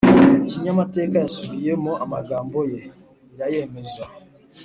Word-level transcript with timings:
kinyamateka 0.49 1.15
yasubiyemo 1.23 1.91
amagambo 2.03 2.57
ye, 2.71 2.81
irayemeza, 3.33 4.03